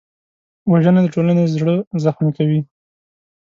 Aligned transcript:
وژنه 0.71 1.01
د 1.03 1.07
ټولنې 1.15 1.43
زړه 1.53 1.75
زخمي 2.03 2.31
کوي 2.37 2.59